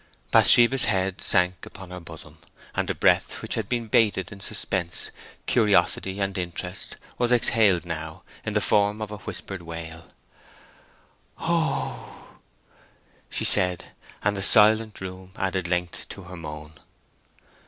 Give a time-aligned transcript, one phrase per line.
[0.31, 2.39] Bathsheba's head sank upon her bosom,
[2.73, 5.11] and the breath which had been bated in suspense,
[5.45, 10.07] curiosity, and interest, was exhaled now in the form of a whispered wail:
[11.37, 12.37] "Oh h h!"
[13.37, 13.91] she said,
[14.23, 16.73] and the silent room added length to her moan.